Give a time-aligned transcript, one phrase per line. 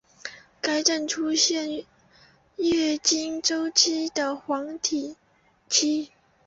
[0.59, 1.85] 该症出现于
[2.55, 5.15] 月经周期的黄体
[5.69, 6.09] 期。